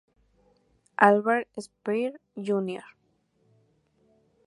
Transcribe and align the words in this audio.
Albert 0.97 1.47
Speer 1.59 2.13
Jr. 2.35 2.81